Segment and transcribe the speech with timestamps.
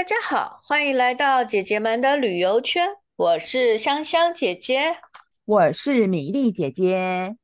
[0.00, 2.88] 大家好，欢迎来到姐姐们的旅游圈。
[3.16, 4.96] 我是香香姐姐，
[5.44, 7.36] 我是米粒姐姐。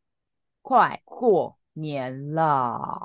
[0.62, 3.02] 快过年了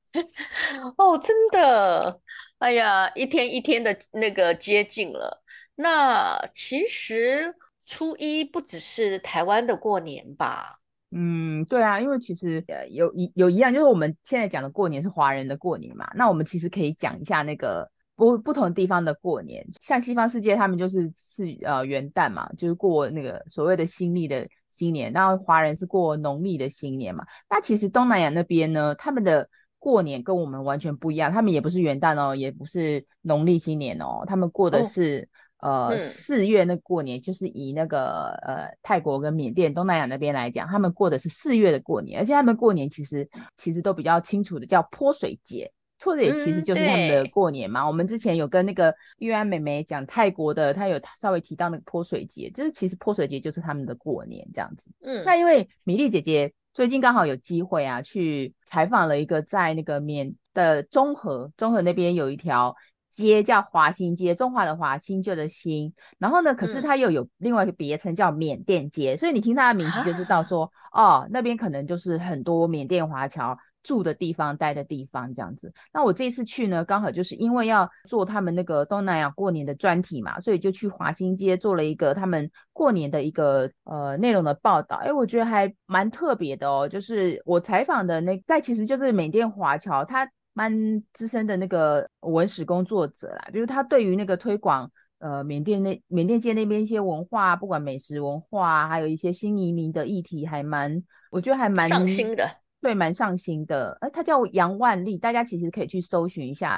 [0.96, 2.22] 哦，真的，
[2.56, 5.42] 哎呀，一天一天的那个接近了。
[5.74, 10.78] 那其实初一不只是台湾的过年吧？
[11.10, 16.10] 嗯，对啊，因为其实呃有一有一样，就是我们现在讲的过年是华人的过年嘛。
[16.14, 27.24] 那我们其实可以讲一下那个不不同地方的过年，像西方世界他们就是是呃元旦嘛，就是过那个所谓的新历的新年，然后华人是过农历的新年嘛。
[27.48, 29.48] 那其实东南亚那边呢，他们的
[29.78, 35.20] 过年跟我们完全不一样，他们也不是元旦哦，也不是农历新年哦，他们过的是。
[35.22, 43.26] 哦呃，四、嗯、月那过年就是以那个呃泰国跟缅甸东南亚那边来讲，他们过的是四月的过年，而且他们过年其实
[43.56, 47.82] 其实都比较清楚的叫泼水节，泼水节其实就是他们的过年嘛。
[47.82, 54.90] 嗯、我们之前有跟那个玉安妹妹讲泰国的，她有稍微提到那个泼水节，就是其实泼水节就是他们的过年这样子。
[55.02, 62.74] 嗯，那因为米粒姐姐最近刚好有机会啊，去采访了一个在那个缅的中和，中和那边有一条。
[63.08, 65.94] 街叫华新街，中华的华，新旧的新。
[66.18, 75.72] 然后呢，可是它又有另外一个别称叫缅甸街，嗯、所以你听它的名字就知道说，啊、哦，那边可能就是很多缅甸华侨住的地方、待的地方这样子。
[75.92, 84.96] 那我这次去呢，刚好就是因为要做他们那个东南亚过年的专题嘛，所以就去华新街做了一个他们过年的一个呃内容的报道。
[84.96, 90.28] 哎，我觉得还蛮特别的哦，就是我采访的那在其实就是缅甸华侨，他。
[90.58, 90.72] 蛮
[91.12, 102.48] 资深的那个文史工作者啦，就是他对于那个推广呃缅甸那缅甸街那边一些文化，不管美食文化，还有一些新移民的议题，还蛮我觉得还蛮上心的，
[102.80, 103.96] 对，蛮上心的。
[104.00, 106.76] 哎，他叫杨万利，大家其实可以去搜寻一下，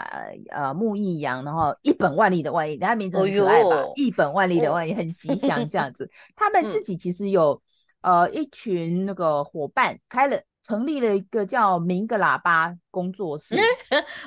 [0.51, 3.83] 呃，木易杨，然后一本万利的万利，他名字很可爱吧？
[3.83, 6.11] 哦、一本万利的万利，很吉祥这样子。
[6.35, 7.61] 他们自己其实有、
[8.01, 10.41] 嗯、呃一群那个伙伴开了。
[10.69, 13.57] 成立了一个叫“明格喇叭”工作室，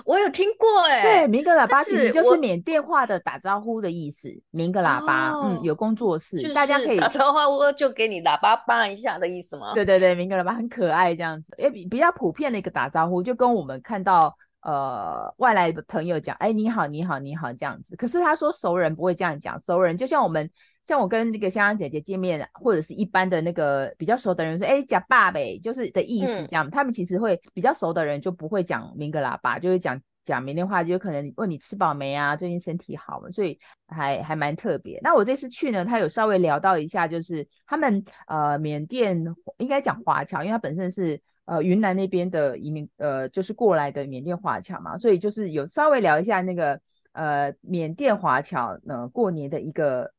[0.06, 1.04] 我有听过哎。
[1.04, 4.28] 对，“明格喇叭”其实就是缅甸话的打招呼的意思。
[4.50, 9.76] “明格喇叭”，嗯，有工作室，大家可以打招呼就给你喇叭叭一下的意思吗？
[9.76, 17.96] 对对对，“明格喇叭”很可爱这样子，也比比较普遍的一个打招呼，就跟我们看到呃外来的朋友讲，哎，你好，你好，你好这样子。
[17.96, 20.50] 可是他说熟人不会这样讲，熟人就像我们。
[20.84, 26.68] 像我跟那个香香姐姐见面，或者是一般的那个比较熟的人说，哎，假爸呗，就是的意思这样。
[26.68, 33.30] 嗯、他们其实会比较熟的人就不会讲明个喇叭，就会讲讲缅甸话，就可能问你吃饱没啊，最近身体好吗？
[33.30, 35.00] 所以还还蛮特别。
[35.04, 39.24] 那我这次去呢，他有稍微聊到一下，就是他们呃缅甸
[39.60, 41.22] 应该讲华侨，因为他本身是
[41.52, 46.80] 呃云南那边的移民，呃就是过来的缅甸华侨嘛，所以就是有稍微聊一下那个
[47.12, 50.12] 呃缅甸华侨呃过年的一个。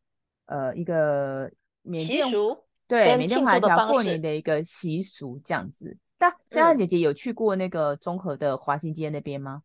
[0.44, 1.50] 呃，一个
[1.82, 5.96] 缅甸习俗，对，缅甸华侨过年的一个习俗这样子。
[6.18, 9.62] 那香香姐姐有去过那个中和的华新街那边吗？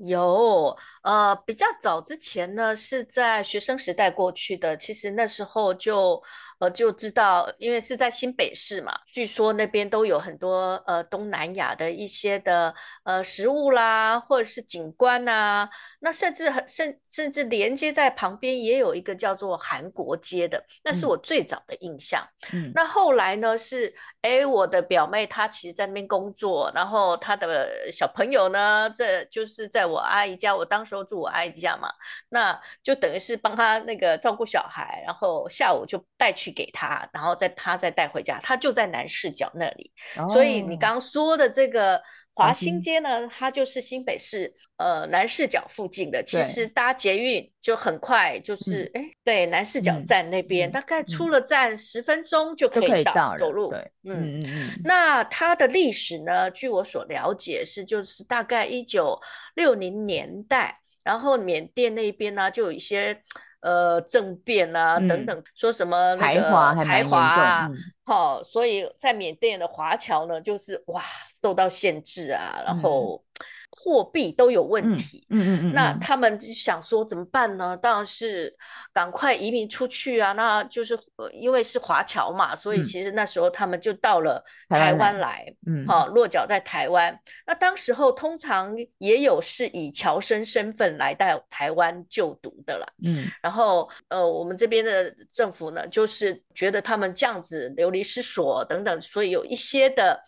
[0.00, 4.76] 有，呃，比较早之前呢，是在学生时代过去的。
[4.76, 6.22] 其实那时候就，
[6.60, 15.70] 呃，就知道，因为是在新北市嘛，据说那边都有很多呃东南亚的一些的呃食物啦，或者是景观呐、啊。
[15.98, 22.28] 那甚至很甚甚至连接在旁边也有一个叫做韩国街的，那是我最早的印象。
[22.52, 29.87] 嗯，那后来呢是，哎，我的表妹她其实在那边工作，然后她的小朋友呢，这就是在。
[29.88, 31.90] 我阿姨家，我当时候住我阿姨家嘛，
[32.28, 39.92] 那就等于是帮他那个照顾小孩，然后下午就带去给他，然后再他再带回家，他就在南市角那里。
[40.18, 42.02] 哦、所以你刚刚说的这个
[42.38, 46.22] 华新街呢，嗯、它就是新北市呃南势角附近的。
[46.22, 53.70] 其实搭捷运就很快，就是哎、嗯，对，南势角站那边，嗯、大概出了站十分钟就可以到，以到走路。
[53.70, 54.70] 对，嗯嗯嗯。
[54.84, 59.20] 那它的历史呢，据我所了解是，就是大概一九
[59.56, 63.24] 六零年代，然后缅甸那边呢，就有一些
[63.60, 66.40] 呃政变啊等等，嗯、说什么那个
[66.84, 67.70] 排华啊，
[68.04, 71.02] 好、嗯，所以在缅甸的华侨呢，就是哇
[71.42, 73.24] 受到限制啊，然后。
[73.24, 77.76] 嗯货币都有问题，嗯嗯嗯，嗯，那他们想说怎么办呢？
[77.76, 78.56] 当然是
[78.92, 80.32] 赶快移民出去啊！
[80.32, 80.98] 那就是
[81.32, 87.20] 因为是华侨嘛，所以其实那时候他们就到了台湾来，嗯，好落脚在台湾。
[87.46, 100.24] 那当时候通常也有是以侨生身份来到台湾就读的了，嗯，然后呃，我们这边的政府呢，就是觉得他们这样子流离失所等等，所以有一些的。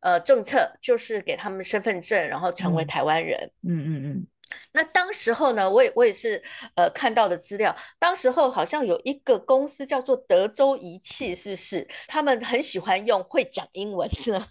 [0.00, 3.50] 呃，政策就是给他们身份证，然后成为台湾人。
[3.62, 4.26] 嗯嗯嗯。
[4.72, 6.42] 那当时候呢，我也我也是
[6.74, 11.88] 呃看到的资料，当时候好像有一个公司叫做德州仪器，是不是？
[12.08, 14.42] 他们很喜欢用会讲英文的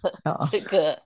[0.50, 1.02] 这个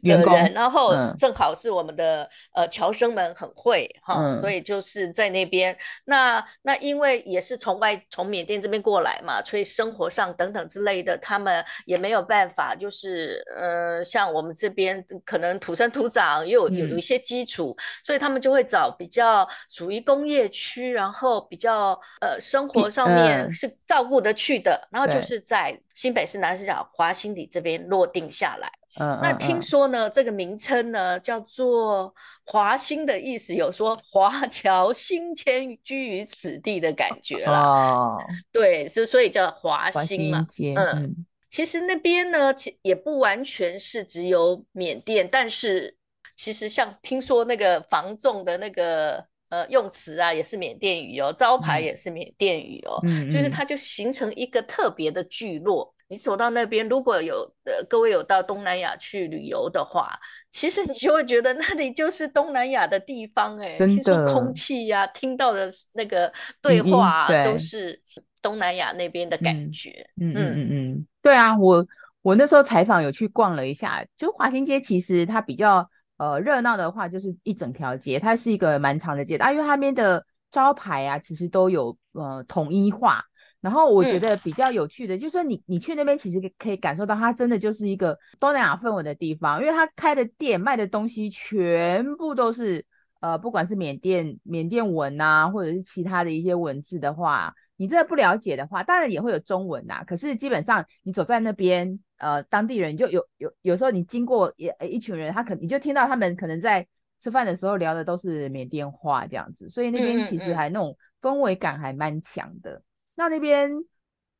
[0.00, 5.76] 员工，然后正好是我们的呃侨生们很会哈，所以就是在那边。
[6.04, 18.40] 那那因为也是从外从缅甸这边过来嘛，所以生活上等等之类的，他们也没有办法，就是呃像我们这边可能土生土长又有有有一些基础，所以他们。
[18.46, 28.72] 就会找比较属于工业区，然后比较呃生活上面是照顾得去的，然后就是在新北市南市角华新里这边落定下来。
[28.98, 32.14] 嗯，那听说呢，这个名称呢叫做
[32.44, 37.60] 华新的意思，有说华侨新迁居于此地的感觉啦。
[37.60, 40.46] 哦，对，是所以叫华新嘛。
[40.76, 45.96] 嗯，其实那边呢，其也不完全是只有缅甸，但是。
[46.36, 55.94] 其实像听说那个房仲的那个呃用词啊，也是缅甸语哦，招牌也是缅甸语哦，嗯、就是它就形成一个特别的聚落。
[56.08, 60.20] 你走到那边，如果有呃各位有到东南亚去旅游的话，
[60.52, 68.02] 其实你就会觉得那里就是东南亚的地方哎，听说空气呀、啊，听到的那个对话、啊嗯、都是
[68.40, 70.08] 东南亚那边的感觉。
[70.20, 71.84] 嗯嗯嗯嗯，对啊，我
[72.22, 75.90] 我那时候采访有去逛了一下，就华新街其实它比较。
[76.16, 83.22] 呃，热闹的话就是一整条街，它是一个蛮长的街道，啊，因为它那边的招牌啊，其实都有呃统一化。
[83.60, 92.84] 然后我觉得比较有趣的，嗯、就是说你你去那边其实可以感受到，它真的就是一个东南亚氛围的地方，因为它开的店卖的东西全部都是
[93.20, 100.04] 呃，不管是缅甸缅甸文啊，或者是其他的一些文字的话，你真的不了解的话，当然也会有中文呐、啊。
[100.04, 101.98] 可是基本上你走在那边。
[102.18, 106.86] 呃，当地人就有有有时候你经过也一群人，他可你就听到他们可能在
[107.20, 112.70] 吃饭的时候聊的都是缅甸话这样子，所以那边其实还那种氛围感还蛮强的。
[112.70, 112.82] 嗯嗯嗯。
[113.16, 113.70] 那那边，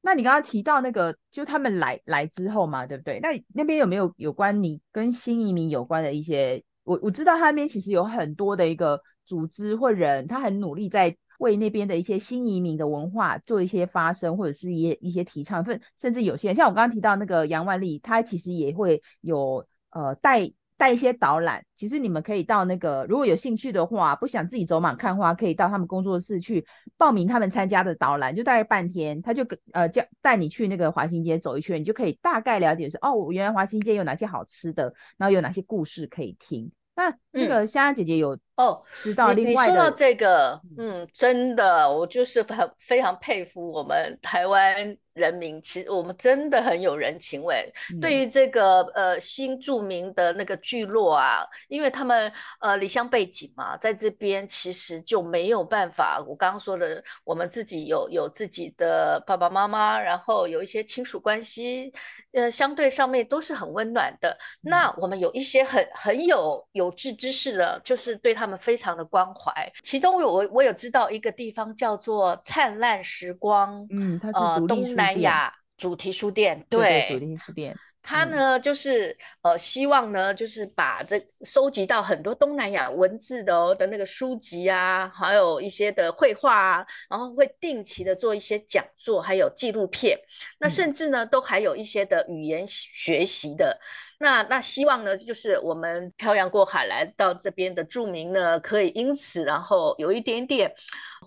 [0.00, 3.20] 那你刚刚提到那个，就他们来来之后嘛，对不对？
[3.20, 6.64] 那那边有没有有关你跟新移民有关的一些？
[6.82, 11.14] 我我知道他那边其实有很多的一个组织或人，他很努力在。
[11.38, 21.64] 为那边的一些新移民的文化做一些发声，或者是一些一些提倡，甚甚至有些人像我刚刚提到那个杨万丽，他其实也会有呃带带一些导览。
[21.74, 26.64] 其实你们可以到那个如果有兴趣的话，不想自己走马看花，可以到他们工作室去
[26.96, 36.70] 报名他们参加的导览，就大概半天，他就呃叫带你去那个华新街走一圈，你就可以大概了解说哦，原来华新街有哪些好吃的，然后有哪些故事可以听。
[36.94, 44.96] 那那个香香姐姐有哦，知道你，你说到这个，嗯，真的，我就是很非常佩服我们台湾。
[45.16, 47.72] 人民其实我们真的很有人情味。
[47.90, 56.22] 嗯、对于这个呃新著名的那个聚落啊，因为他们呃离乡背景嘛，在这边其实就没有办法。
[56.28, 61.94] 我刚刚说的，我们自己有有自己的爸爸妈妈，然后有一些亲属关系，
[62.34, 64.36] 呃，相对上面都是很温暖的。
[64.64, 69.72] 嗯、那我们有一些很很有有志之士的，就是对他们非常的关怀。
[69.82, 77.76] 其中我我我有知道一个地方叫做灿烂时光，嗯，它是东南亚主题书店，对，对，对，主题书店，
[78.06, 90.20] 他呢、嗯、就是呃希望呢就是把这收集到很多东南亚文字的哦的那个书籍啊，还有一些的绘画啊，然后会定期的做一些讲座，还有纪录片，
[90.58, 93.80] 那甚至呢、嗯、都还有一些的语言学习的。
[94.18, 100.74] 那那希望呢，就是我们漂洋过海来到这边的住民呢，可以因此然后有一点点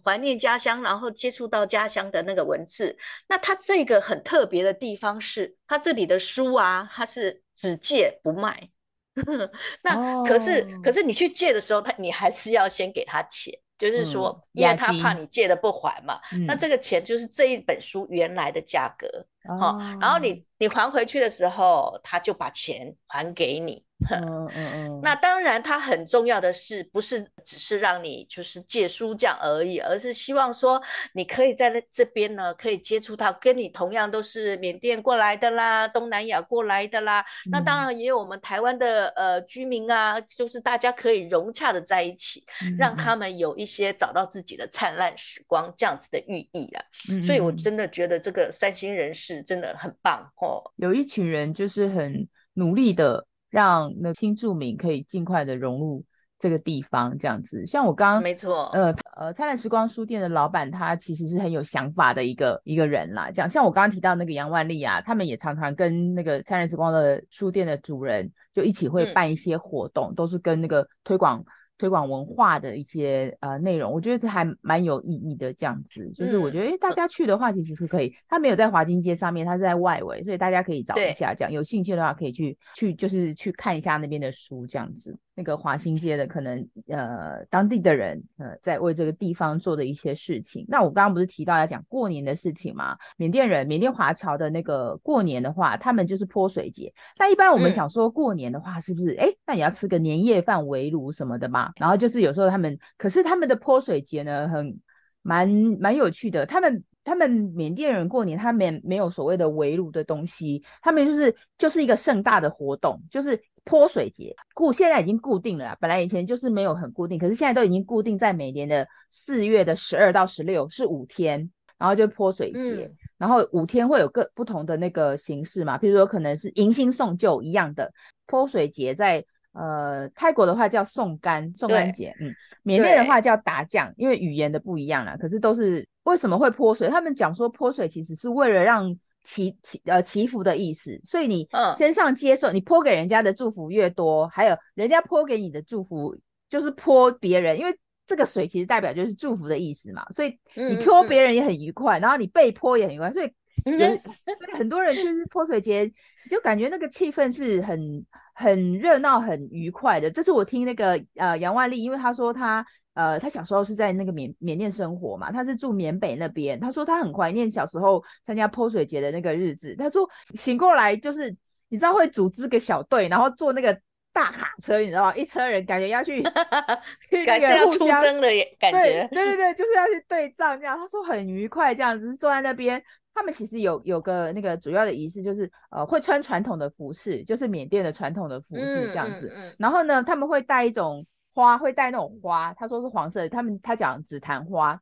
[0.03, 2.97] 怀念家乡，然后接触到家乡的那个文字。
[3.27, 8.69] 那它这个很特别的地方是，它这里的书啊，它是只借不卖。
[9.83, 10.83] 那可是、oh.
[10.83, 13.59] 可是你去借的时候，他你还是要先给他钱。
[13.77, 23.85] 就是说，因为他怕你借的不还嘛，嗯、那这个钱就是这一本书原来的价格，哦，然后你你还回去的时候，他就把钱还给你。
[24.09, 30.81] 嗯嗯嗯，那当然，他很重要的是，不是只是让你就是借书这样而已，而是希望说
[31.11, 37.25] 你可以在这边呢，可以接触到跟你同样都是缅甸过来的啦，东南亚过来的啦。
[37.45, 46.85] 嗯、那当然也有我们台湾的呃居民啊，就是大家可以融洽的在一起，嗯、让他们有一些找到自己的灿烂时光这样子的寓意啊。
[47.11, 50.63] 嗯、所以我真的觉得这个三星人士真的很棒哦。
[50.75, 53.25] 有一群人就是很努力的。
[53.51, 56.05] 让那新住民可以尽快的融入
[56.37, 57.65] 这个地方，这样子。
[57.65, 63.31] 像我刚刚，没错，呃呃，灿烂时光书店的老板，他其实是很有想法的一个一个人啦。
[63.31, 71.43] 这样，像我刚刚提到那个杨万丽啊，他们也常常跟那个灿烂时光的书店的主人就一起会办一些活动，嗯、都是跟那个推广
[71.79, 75.51] 推广文化的一些呃内容，我觉得这还蛮有意义的。
[75.53, 78.13] 这样子，就是我觉得，哎、嗯，大家去的话其实是可以。
[78.27, 81.33] 他没有在华金街上面，他是在外围，所以大家可以找一下。
[81.33, 85.17] 这样有兴趣的话，可以去去就是去看一下那边的书，这样子。
[85.39, 90.65] 那个华新街的可能呃当地的人呃在为这个地方做的一些事情。
[90.67, 92.97] 那我刚刚不是提到要讲过年的事情吗？
[93.15, 96.93] 缅甸人缅甸华侨的那个过年的话，他们就是泼水节。
[97.17, 101.71] 那一般我们想说过年的话，是不是哎、嗯，那你要吃个年夜饭围炉什么的嘛？
[101.77, 104.77] 然后就是有时候他们，可是他们的泼水节呢，很
[105.21, 106.45] 蛮蛮有趣的。
[106.45, 113.41] 他们他们缅甸人过年，他们没有所谓的围炉的东西，他们就是就是一个盛大的活动，就是。
[113.69, 127.93] 泼水节固现在已经固定了，本来以前就是没有很固定，可是现在都已经固定在每年的四月的十二到十六是五天，然后就泼水节，嗯，然后五天会有各不同的那个形式嘛，比如说可能是迎新送旧一样的
[128.25, 132.33] 泼水节在，在呃泰国的话叫送干送干节，嗯，
[132.63, 136.89] 缅甸的话叫打酱，因为语言的不一样啦，可是都是为什么会泼水？
[136.89, 138.97] 他们讲说泼水其实是为了让。
[139.29, 146.17] 祈祈呃祈福的意思，所以你身上接受、嗯、你泼给人家的祝福越多，还有人家泼给你的祝福
[146.49, 153.31] 就是泼别人，因为这个水其实代表就是祝福的意思嘛，所以你泼别人也很愉快，嗯嗯、然后你被泼也很愉快，所以
[153.65, 155.87] 人、嗯、很多人就是泼水节
[156.27, 160.09] 就感觉那个气氛是很很热闹、很愉快的。
[160.09, 162.65] 这是我听那个呃杨万丽，因为他说他。
[162.99, 166.59] 呃，他小时候是在那个缅缅甸生活嘛，他是住缅北那边。
[166.59, 169.73] 他说他很怀念小时候参加泼水节的那个日子。
[169.77, 171.33] 他说醒过来就是
[171.69, 173.79] 你知道会组织个小队，然后坐那个
[174.11, 175.15] 大卡车，你知道吗？
[175.15, 176.21] 一车人感觉要去
[177.09, 178.27] 去那个互相出征的
[178.59, 179.07] 感觉。
[179.13, 180.77] 对对对，就是要去对仗这样。
[180.77, 182.83] 他说很愉快这样子坐在那边。
[183.13, 189.31] 他们其实有有个那个主要的仪式，就是呃会穿传统的服饰，就是缅甸的传统的服饰这样子。
[189.33, 191.05] 嗯嗯嗯、然后呢，他们会带一种。
[191.33, 194.79] 花会带那种花，他说是黄色的，他们他讲紫檀花，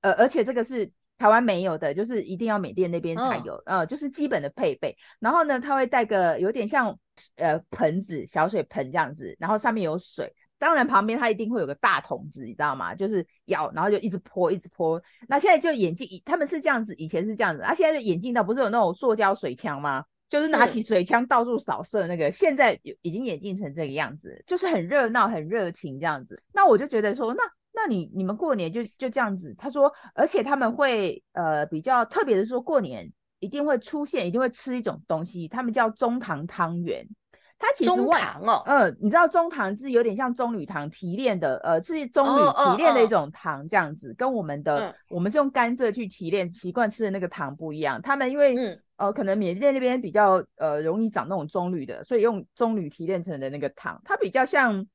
[0.00, 4.96] 呃，而且这个是台湾没有的，就是一定要缅甸那边才有，嗯、呃，就是基本的配备。
[5.18, 6.98] 然后呢，他会带个有点像
[7.36, 12.94] 呃盆子，小水盆这样子，然后上面有水，当然旁边他一定会有个大桶子，你知道吗？
[12.94, 15.00] 就是舀，然后就一直泼，一直泼。
[15.28, 20.04] 那现在就眼镜，他们是这样子，以前是这样子，啊，现在的眼镜到不是有那种塑胶水枪吗？
[20.30, 26.40] 就是拿起水枪到处扫射那个，嗯、现在已经演进成这个样子，就是很热闹、很热情这样子。
[26.54, 29.52] 那我就觉得说，那那你你们过年就就这样子。
[29.58, 37.04] 他说，而且他们会呃比较特别的说，过年一定会出现，一定会吃一种东西，他们叫中糖汤圆。
[37.62, 48.00] 它其实外中糖哦，嗯、呃，你知道中糖是有点像棕榈糖提炼的，呃，是棕榈提炼的一种糖这样子，哦哦哦跟我们的、嗯、我们是用甘蔗去提炼，习惯吃的那个糖不一样。
[48.00, 54.86] 他们因为、嗯、呃可能缅甸那边比较呃容易长那种棕榈的，所以用棕榈提炼成的那个糖，它比较像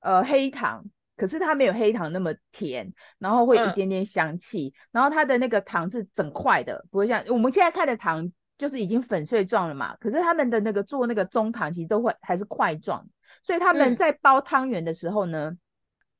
[0.00, 0.84] 呃黑糖，
[1.16, 8.30] 可是它没有黑糖那么甜，然后会有一点点香气，嗯、然后它的那个糖是整块的，不会像我们现在看的糖。
[8.56, 13.04] 就是已经粉碎状了嘛，可是他们的那个做那个中糖其实都会还是块状，
[13.42, 15.58] 所以他们在包汤圆的时候呢，嗯、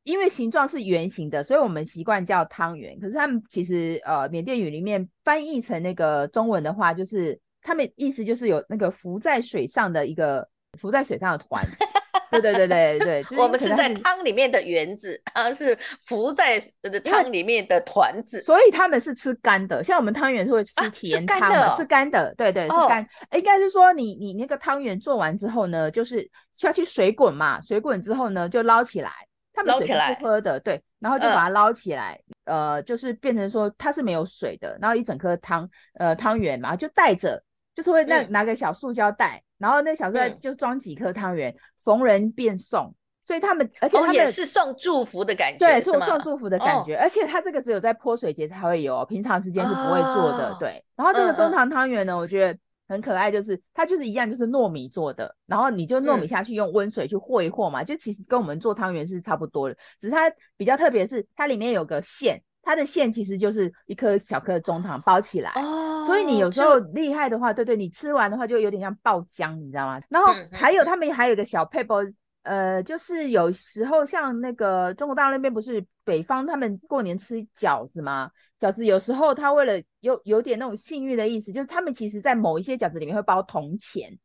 [0.04, 2.98] 因为形状是圆形的，所以我们习惯叫汤圆。
[3.00, 11.84] 可是他们其实呃缅甸语里面翻译成那个中文的话，就是他们意思就是有那个浮在水上的一个浮在水上的团子。
[12.30, 16.60] 对对对对对，就是、我们是在汤里面的圆子，啊，是浮在
[17.04, 19.84] 汤里面的团子，所以他们是吃干的。
[19.84, 23.04] 像我们汤圆是会吃甜汤的，啊、是干的，的，对对，是干。
[23.04, 29.12] 哦、应该是说你你那个汤圆做完之后呢，就是下去水滚嘛，水滚之后呢就捞起来，
[29.54, 37.42] 他们水是不喝的，对，然后就把它捞起来，呃，就是变成说它是没有水的，然后一整颗汤呃汤圆嘛就带着，
[37.74, 39.38] 就是会那拿个小塑胶袋。
[39.38, 42.92] 嗯然后那小哥就装几颗汤圆，嗯、逢人便送，
[43.24, 46.96] 所以他们，而且他们、哦、也是送祝福的感觉，对，送送祝福的感觉。
[46.96, 50.50] 哦、而且它这个只有在泼水节才会有，平常时间是不会做的。
[50.50, 62.42] 哦、对，然后这个中堂汤圆呢，嗯、我觉得很可爱，就是它就是一样，就是糯米做的，然后你就糯米下去用温水去和一和嘛，嗯、就其实跟我们做汤圆是差不多的，只是它比较特别是它里面有个馅。
[62.66, 70.00] 它的馅其实就是一颗小颗的中糖包起来，哦，所以你有时候厉害的话，对对，你吃完的话就有点像爆浆，你知道吗？
[70.08, 71.98] 然后还有他们还有一个小配包，
[72.42, 78.30] 呃，就是有时候像那个中国大陆那边不是北方他们过年吃饺子吗？
[78.68, 84.16] 饺子有时候他为了有有点那种幸运的意思，就是他们其实在某一些饺子里面会包铜钱，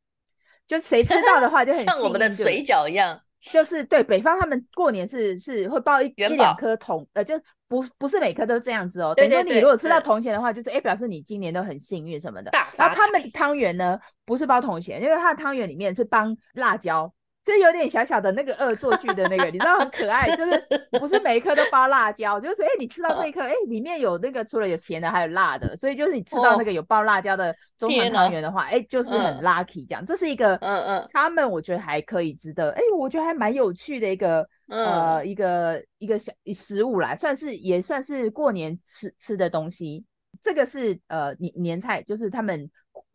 [0.68, 3.20] 就谁吃到的话就很 像我们的水饺一样，
[3.52, 7.40] 就是对北方他们过年是是会包一一两颗铜，呃就。
[7.70, 12.50] 不不是每颗都这样子哦，等于说你如果吃到铜钱的话，就是哎表示你今年都很幸运什么的。
[12.76, 17.14] 然后他们汤圆呢，不是包铜钱，因为它的汤圆里面是包辣椒，
[17.50, 20.64] 就有点小小的那个恶作剧的那个，你知道很可爱，就是
[21.00, 30.04] 不是每一颗都包辣椒，就是说，哎、欸，你吃到这一颗，哎、欸，里面有那个除了有甜的，还有辣的，所以就是你吃到那个有包辣椒的中华汤圆的话，哎、就是很 lucky 这样。
[30.04, 40.06] 嗯、这是一个，嗯嗯，他们我觉得还可以值得，哎、欸，我觉得还蛮有趣的一个，嗯、呃，一个一个小食物啦，算是也算是过年吃吃的东西。
[40.42, 42.70] 这个是呃年年菜，就是他们。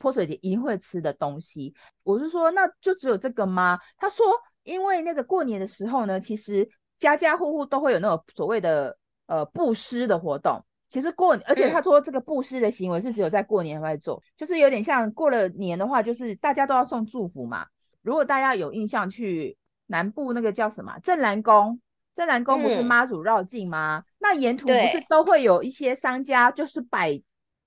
[0.04, 3.78] 泼水节一定会吃的东西，我是说，那就只有这个吗？
[3.96, 4.22] 他说，
[4.62, 6.68] 因为那个过年的时候呢，其实
[6.98, 8.94] 家家户户都会有那种所谓的
[9.28, 10.62] 呃布施的活动。
[10.90, 17.64] 其实过，而且他说这个布施的行为是只有在过年才会做，嗯、就是有点像过了年的话，就是大家都要送祝福嘛。
[18.02, 19.56] 如果大家有印象，去
[19.86, 21.80] 南部那个叫什么镇南宫，
[22.14, 24.04] 镇南宫不是妈祖绕境吗？
[24.04, 27.22] 嗯、那沿途不是都会有一些商家就是摆。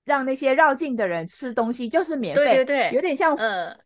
[0.08, 3.36] 让那些绕境的人吃东西，就是免费，对对对，有点像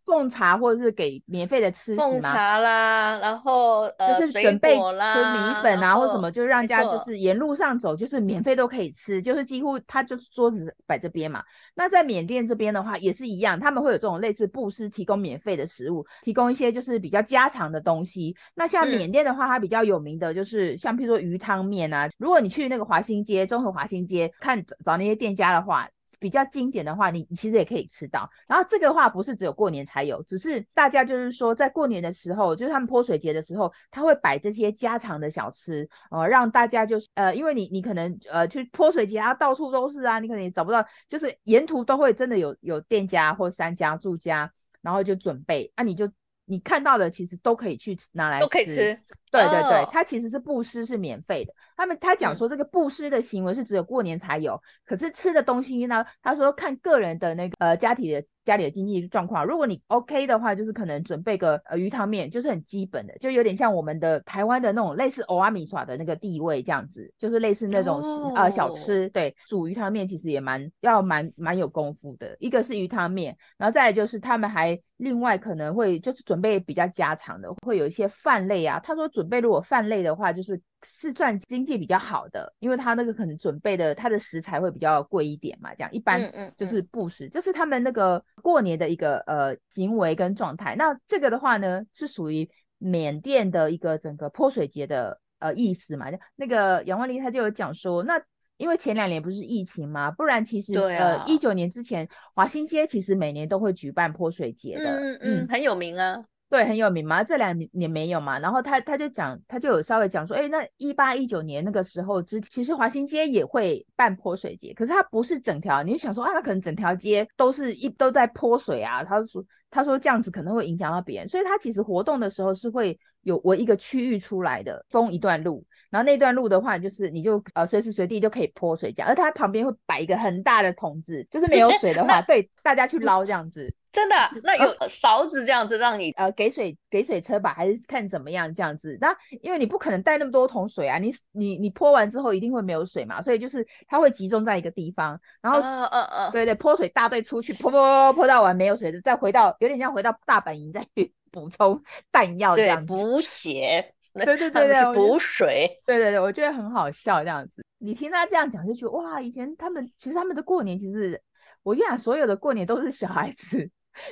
[0.06, 2.06] 奉茶或者是给免费的吃食嘛。
[2.06, 11.42] 奉茶啦，然后呃，就是准备吃米粉啊，或什么，就让人家就是沿路上走，就是免费都可以吃，就是几乎他就是桌子摆这边嘛。
[11.74, 18.36] 那在缅甸这边的话也是一样，他们会有这种类似布施，提供免费的食物，提供一些就是比较家常的东西。
[18.54, 25.88] 那像缅甸的话，它比较有名的就是像譬如说鱼汤面啊，如果你去那个华新街，综合华新街看找那些店家的话。
[26.22, 28.30] 比较经典的话，你其实也可以吃到。
[28.46, 44.48] 然后这个话不是只有过年才有，只是大家就是说在过年的时候，就是他们泼水节的时候，他会摆这些家常的小吃，呃，让大家就是呃，因为你你可能呃去泼水节啊，到处都是啊，你可能也找不到，就是沿途都会真的有有店家或商家住家，
[44.80, 46.08] 然后就准备，啊，你就
[46.44, 48.98] 你看到的其实都可以去拿来吃，都可以吃。
[49.30, 51.54] 对对对，它其实是布施是免费的。
[51.74, 59.46] 他们他讲说这个布施的行为是只有过年才有，嗯、可是吃的东西呢，他说看个人的那个呃家庭的家里的经济状况。
[59.46, 69.08] 如果你 OK 的话，就是可能准备个呃鱼汤面，就是很基本的，就有点像我们的台湾的那种类似欧阿米耍的那个地位这样子，就是类似那种、哦、呃小吃。
[69.10, 72.36] 对，煮鱼汤面其实也蛮要蛮蛮有功夫的。
[72.40, 78.80] 一个是鱼汤面，然后再来就是他们还另外可能会就是准备比较家常的，会有一些饭类啊。
[78.80, 80.60] 他说准备如果饭类的话，就是。
[80.84, 86.20] 是赚经济比较好的，因为他那个可能准备的他的食材会比较贵一点嘛，这样一般
[86.56, 90.74] 就是布施，这、嗯嗯嗯、是他们那个过年的一个呃行为跟状态。
[90.76, 96.06] 那这个的话呢，是属于缅甸的一个整个泼水节的呃意思嘛。
[96.36, 98.20] 那个杨万丽他就有讲说，那
[98.56, 106.24] 因为前两年不是疫情嘛，不然其实、啊、呃一九年之前华新街其实每年都会举办泼水节的，嗯嗯，嗯很有名啊。
[106.52, 133.74] 对，很有名嘛，这两年没有嘛，然后他他就讲，他就有稍微讲说，哎，那一八一九年那个时候之，其实华新街也会办泼水节，可是它不是整条，你就想说啊，他可能整条街都是一都在泼水啊，他说他说这样子可能会影响到别人，所以他其实活动的时候是会有我一个区域出来的，封一段路，然后那段路的话就是你就呃随时随地就可以泼水这样，而他旁边会摆一个很大的桶子，就是没有水的话， 对大家去捞这样子。
[133.92, 138.96] 真的，那有勺子这样子让你呃给水给水车吧，还是看怎么样这样子？
[139.00, 157.62] 那因为你不可能带那么多桶水啊，你你你泼完之后一定会没有水嘛，所以就是它会集中在一个地方，然后嗯嗯嗯，对对，泼水大队出去泼泼泼到完没有水，再回到有点像回到大本营再去 补充弹药这样子，补 血，对对对对，是补水，对对对，我觉得很好笑这样子。
[157.76, 161.20] 你听他这样讲就觉得哇，以前他们其实他们的过年其实
[161.62, 163.70] 我跟你讲，所有的过年都是小孩子。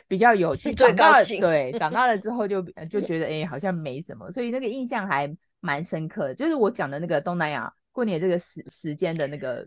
[0.09, 6.35] 比较有趣， 长大了对，长大了 之后就就觉得哎、欸，好像没什么，所以那个印象还蛮深刻的。
[6.35, 9.67] 就是我讲的那个东南亚过年这个时时间的那个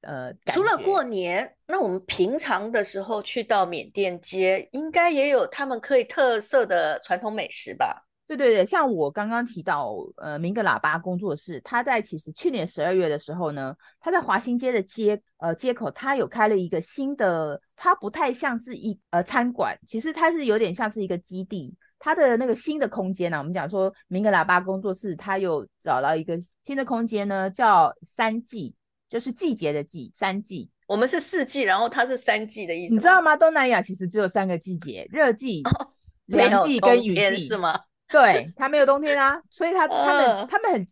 [0.00, 8.06] 呃，除了过年，那我们平常的时候去到缅甸街，应该也有他们可以特色的传统美食吧？
[8.36, 28.74] 对对对，像我刚刚提到，呃，明格喇叭工作室，他在其实去年十二月的时候呢，他在华新街的街呃街口，他有开了一个新的，它不太像是一呃餐馆，其实它是有点像是一个基地，它的那个新的空间呢、啊，我们讲说明格喇叭工作室，他有找到一个新的空间呢，叫三季，
[29.08, 33.36] 就是季节的季，三季，我们是四季，然后它是三季的意思，你知道吗？
[33.36, 35.62] 东南亚其实只有三个季节，热季、
[36.26, 37.78] 凉季跟雨季，是吗？
[38.12, 40.86] 对，它没有冬天啊，所以它他们、呃、他们很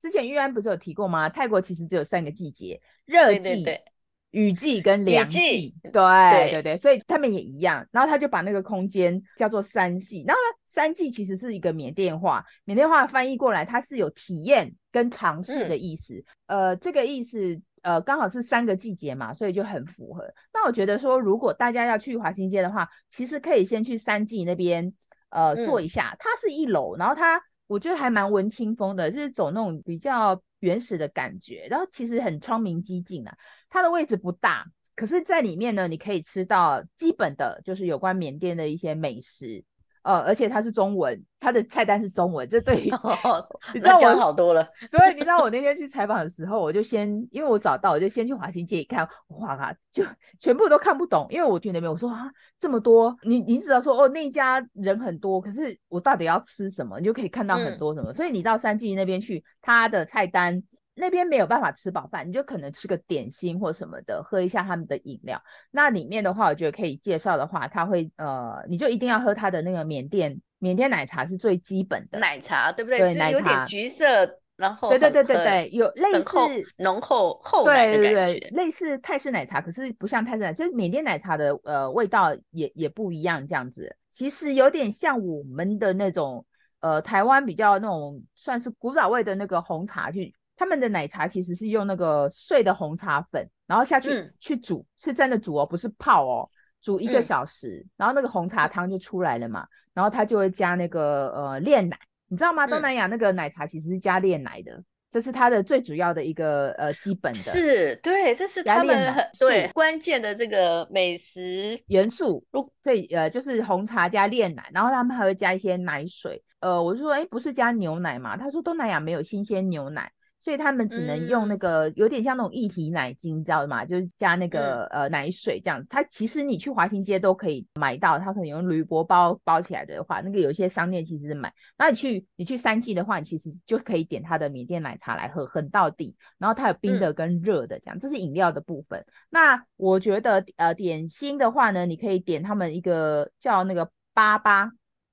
[0.00, 1.28] 之前玉安不是有提过吗？
[1.28, 3.84] 泰国其实只有三个季节：热季、对对对
[4.30, 5.38] 雨季跟凉季。
[5.38, 7.86] 季对对对对，所以他们也一样。
[7.90, 10.24] 然后他就把那个空间叫做三季。
[10.26, 16.24] 然后呢，三季其实是一个缅甸话，缅甸话翻译过来它是有体验跟尝试的意思。
[16.46, 20.24] 嗯、呃，这个意思呃刚好是三个季节嘛，所以就很符合。
[20.54, 24.92] 那我觉得说，如果大家要去华新街的话，其实可以先去三季那边。
[25.32, 26.16] 呃坐一下。
[26.20, 31.66] 它是一楼，然后它我觉得还蛮文青风的，就是走那种比较原始的感觉。
[31.68, 33.36] 然后其实很窗明几净啊，
[33.68, 34.64] 它的位置不大，
[34.94, 39.64] 可是在里面呢，你可以吃到基本的，就是有关缅甸的一些美食。
[40.02, 44.66] 呃，而且它是中文，它的菜单是中文，这对于、哦、你知道我好多了。
[44.90, 50.04] 对，你知道我那天去采访的时候，我就先因为我找到，我就先去华新街一看，哇啊，就
[50.40, 56.98] 全部都看不懂，因为我去那边，我说啊，这么多，你你只要说哦，那一家人很多，可是我到底要吃什么？
[56.98, 60.62] 你就可以看到很多什么，嗯、所以你到三季那边去，它的菜单。
[60.94, 65.42] 那边没有办法吃饱饭，你就可能吃个点心或什么的，喝一下他们的饮料。
[65.70, 72.98] 那里面的话，我觉得可以介绍的话，他会呃，你就一定要喝他的那个缅甸缅甸奶茶是最基本的奶茶，对不对？
[72.98, 76.36] 对，奶茶有点橘色，然后对对对对对，有类似
[76.76, 83.96] 浓厚厚奶的感觉，对对对，类似泰式奶茶，可是不像泰式奶茶，就是缅甸奶茶的呃味道也也不一样，这样子。
[84.10, 86.44] 其实有点像我们的那种
[86.80, 90.34] 呃台湾比较那种算是古早味的那个红茶去。
[90.62, 96.48] 他们的奶茶其实是用那个碎的红茶粉，然后下去、嗯、去煮，是真的煮哦，不是泡哦，
[96.80, 101.98] 煮一个小时，嗯、然后那个红茶汤就出来了嘛，然后他就会加那个呃炼奶，
[102.28, 102.64] 你知道吗？
[102.64, 118.36] 东南亚那个奶茶其实是加炼奶的，嗯、这是它的最主要的一个呃基本的，是对，这是他们很对关键的这个美食元素，如这呃就是红茶加炼奶，然后他们还会加一些奶水，呃，我就说哎，不是加牛奶嘛？
[118.36, 120.08] 他说东南亚没有新鲜牛奶。
[120.42, 123.84] 所以他们只能用那个有点像那种液体奶精，你知道吗？
[123.84, 125.86] 就是加那个、嗯、呃奶水这样。
[125.88, 131.52] 它其实你去华新街都可以买到，它可能用铝箔包包起来的话，那个有些商店其实是买。
[131.78, 136.16] 那你去你去三季的话，你其实就可以点它的缅甸奶茶来喝，很到底。
[136.38, 139.04] 然后它有冰的跟热的这样，嗯、这是饮料的部分。
[139.30, 144.68] 那我觉得呃点心的话呢，你可以点他们一个叫那个粑粑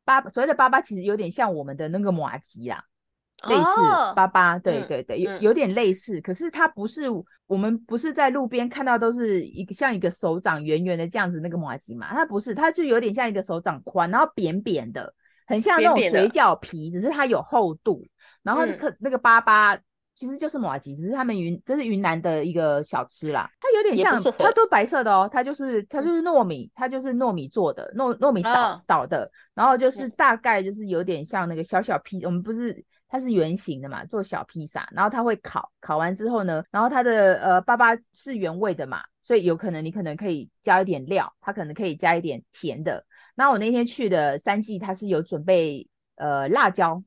[0.08, 2.84] 粑，所谓的粑粑其实有点像我们的那个马吉啦。
[3.48, 3.82] 类似
[4.16, 7.06] 粑粑，哦、对对对，有有点类似，嗯、可是它不是
[7.48, 15.14] 我们不是在路边看到都是一个像一个手掌圆圆的这样子那个麻吉嘛，它不是，它就有点像一个手掌宽，然后扁扁的，
[15.48, 18.06] 很像那种水饺皮，扁扁只是它有厚度，
[18.44, 19.78] 然后可那个粑粑。
[19.78, 19.82] 嗯
[20.20, 23.50] 其实就是麻吉，只是他们云，这是云南的一个小吃啦。
[23.62, 25.30] 它有点像，它都白色的哦。
[25.32, 29.32] 它就是它就是糯米，它就是糯米做的，糯糯米捣捣的。
[29.54, 34.88] 然后就是大概就是有点像那个小小披，我们不是它是圆形的嘛，做小披萨。
[34.94, 43.06] 然后它会烤，烤完之后呢，然后它的呃粑粑是原味的嘛，所以有可能你可能可以加一点料，它可能可以加一点甜的。
[43.36, 47.04] 那我那天去的三季，它是有准备呃辣椒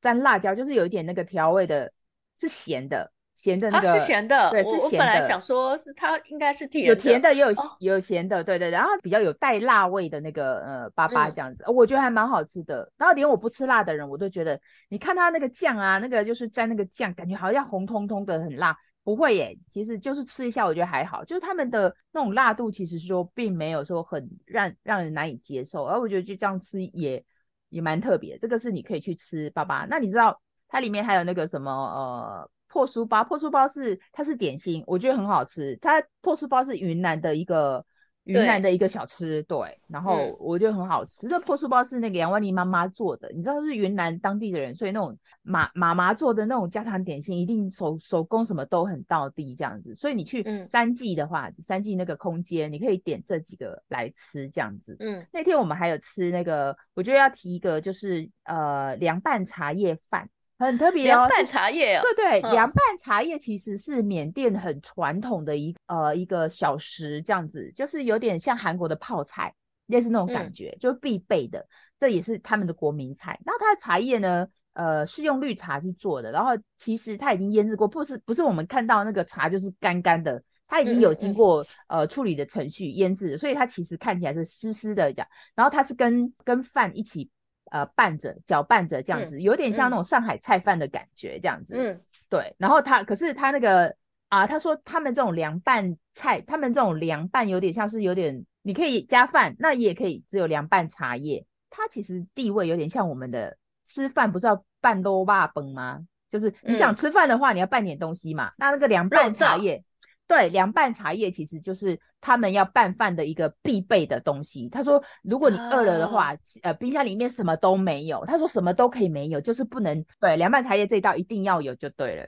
[0.00, 1.92] 蘸辣椒，就是有一点那个调味的。
[2.40, 4.84] 是咸的，咸的那个、啊、是咸的，对，是咸的。
[4.84, 8.70] 我本来想说是它应该是甜的，有甜的也有、哦、有咸的，对对。
[8.70, 12.90] 然后比较有带辣味的那个呃粑粑这样子，嗯、我觉得还蛮好吃的。
[12.96, 21.24] 然后连我不吃辣的人，我都觉得，你看它那个酱啊，那个就是沾那个酱，感觉好像红彤彤的很辣，不会耶，其实就是吃一下，我觉得还好。
[21.24, 27.24] 就是他们的那种辣度，其实说并没有说很让让人难以接受，而我觉得就这样吃也
[27.70, 28.36] 也蛮特别。
[28.36, 30.38] 这个是你可以去吃粑粑，那你知道？
[30.74, 35.76] 它里面还有那个什么呃破酥包，破酥包是它是点心，我觉得很好吃。
[35.82, 37.84] 它破酥包是云南的一个
[38.24, 41.28] 云南的一个小吃，对，对，然后我觉得很好吃。
[41.28, 49.94] 这、嗯、破酥包是那个杨万妮妈妈做的，你知道是云南当地的人，所以那种妈妈妈做的那种家常点心，一定手手工什么都很到地这样子。
[49.94, 54.96] 所以你去三季的话，嗯、三季那个空间，你可以点这几个来吃这样子。
[55.00, 60.26] 嗯，那天我们还有吃那个，我觉得要提一个就是呃凉拌茶叶饭。
[60.66, 69.52] 很特别哦，凉拌茶叶哦，对对，凉拌茶叶其实是缅甸很传统的一呃一个小食，这样子就是有点像韩国的泡菜，
[69.86, 71.66] 类似那种感觉，嗯、就必备的，
[71.98, 73.38] 这也是他们的国民菜。
[73.44, 87.28] 然后它的茶叶呢，呃，是用绿茶去做的，然后其实它已经腌制过，不是不是我们看到那个茶就是干干的，它已经有经过、嗯嗯、呃处理的程序腌制，所以它其实看起来是湿湿的这样，然后它是跟跟饭一起。
[87.72, 91.74] 呃，拌着搅拌着这样子，嗯、有点像那种上海菜饭的感觉这样子。
[91.74, 92.54] 嗯，对。
[92.58, 93.96] 然后他，可是他那个
[94.28, 101.46] 啊，他说他们这种凉拌菜，他们这种凉拌有点像是有点，你可以加饭，那也可以只有凉拌茶叶。
[101.70, 103.56] 它其实地位有点像我们的
[103.86, 105.98] 吃饭，不是要拌卤肉饭吗？
[106.28, 108.48] 就是你想吃饭的话，你要拌点东西嘛。
[108.48, 109.82] 嗯、那那个凉拌茶叶。
[110.26, 114.68] 对，凉拌茶叶其实就是他们要拌饭的一个必备的东西。
[114.70, 118.24] 他说，如果你饿了的话，呃，冰箱里面什么都没有。
[118.24, 122.26] 他说什么都可以没有，就是不能对凉拌茶叶这一道一定要有就对了。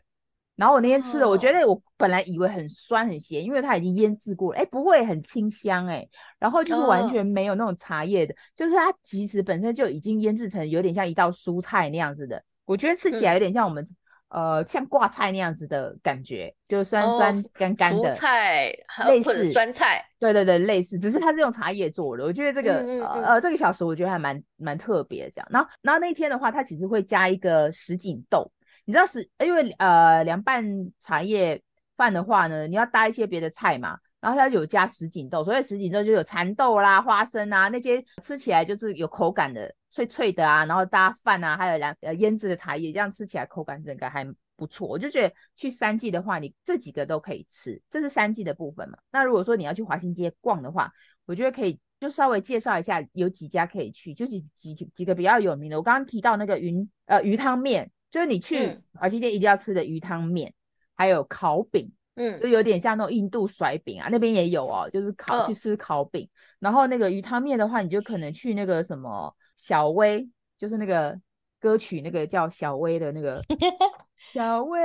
[0.56, 6.06] 然后我那天吃了，哦、我觉得我本来以为很酸很咸，因为它已经腌制过了，哎，不会很清香哎。
[6.38, 12.40] 然后就是完全没有那种茶叶的，哦、就是它其实本身就已经腌制成有点像一道蔬菜那样子的。
[12.66, 13.96] 我觉得吃起来有点像我们、嗯、
[14.34, 18.12] 呃像挂菜那样子的感觉，就是酸酸干干的。
[18.12, 18.72] 蔬菜
[19.06, 20.04] 类似酸菜。
[20.18, 22.24] 对对对，类似，只是它是用茶叶做的。
[22.24, 25.46] 我觉得这个嗯嗯嗯呃这个小食我觉得还蛮蛮特别的这样。
[25.50, 28.50] 然后然后那天的话，它其实会加一个什锦豆。
[28.86, 30.64] 你知道是，因为呃凉拌
[31.00, 31.62] 茶叶
[31.96, 44.26] 饭的话呢，你要搭一些别的菜嘛，然后它有加什锦豆，所以什锦豆就有蚕豆啦、花生啊那些，吃起来就是有口感的，脆脆的啊，然后搭饭啊，还有凉呃腌制的茶叶，这样吃起来口感整个还
[44.56, 44.88] 不错。
[44.88, 48.98] 我就觉得去三季的话，你这几个都可以吃，这是三季的部分嘛。
[49.12, 50.90] 那如果说你要去华新街逛的话，
[51.26, 55.76] 我觉得可以就稍微介绍一下有几家可以去，就几几几个比较有名的。
[55.76, 57.88] 我刚刚提到那个云呃鱼汤面。
[58.10, 60.54] 就是你去华新街一定要吃的鱼汤面，嗯、
[60.94, 66.28] 还有烤饼，嗯，就有点像那种印度甩饼啊，那边也有哦，就是烤、哦、去吃烤饼。
[66.60, 71.18] 然后那个鱼汤面的话，你就可能去那个什么小薇，就是那个
[71.58, 73.40] 歌曲那个叫小薇的那个
[74.34, 74.78] 小薇，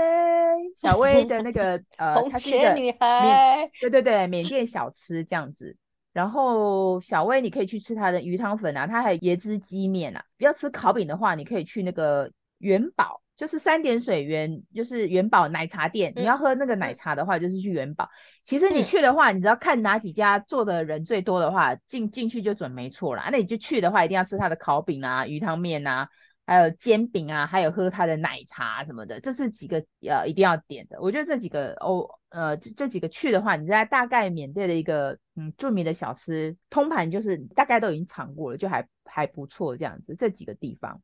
[0.73, 5.75] 小薇的那个呃，她是一个女孩，对对对，缅甸小吃这样子。
[6.13, 10.23] 然后小薇你可以去吃它的鱼汤粉啊，它还有椰汁鸡面啊。
[10.37, 12.31] 要吃烤饼的话，你可以去那个。
[12.59, 16.11] 元宝就是三点水元，就是元宝奶茶店。
[16.17, 18.09] 嗯、你要喝那个奶茶的话，就是去元宝。
[18.43, 23.29] 其实你去的话，嗯、你只要看哪几家做的人最多的话，进进去就准没错啦。
[23.31, 26.09] 那你就去的话，一定要吃它的烤饼啊、鱼汤面啊，
[26.45, 29.21] 还有煎饼啊，还有喝它的奶茶什么的。
[29.21, 30.99] 这是几个呃一定要点的。
[30.99, 40.13] 我觉得这几个哦呃这这几个去的话，你在大概缅甸的一个嗯著名的小吃通盘，就是大概都已经尝过了，就还还不错这样子。
[40.13, 41.01] 这几个地方。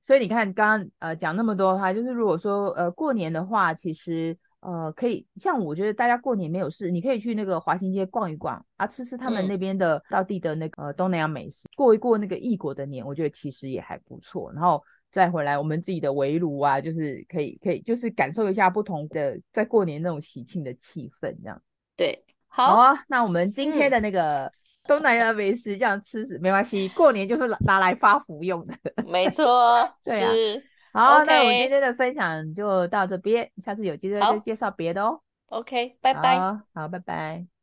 [0.00, 14.50] 所以你看，刚刚呃讲那么多的话，就是如果说呃过年的话，其实呃可以像我觉得大家过年没有事，你可以去那个华新街逛一逛啊，吃吃他们那边的当地的那个、呃、东南亚美食，过一过那个异国的年，我觉得其实也还不错。
[14.52, 21.60] 然后再回来我们自己的围炉啊，就是可以可以就是感受一下不同的在过年那种喜庆的气氛，这样。
[21.96, 24.50] 对，好，好啊，那我们今天的那个。
[24.88, 28.74] 嗯东南亚美食这样吃死没关系，过年就是拿来发福用的。
[29.06, 30.32] 没错， 对啊。
[30.92, 35.20] 好那我们今天的分享就到这边，下次有机会再介绍别的哦。
[35.46, 36.36] OK，拜拜。
[36.38, 37.57] 好，好，拜拜。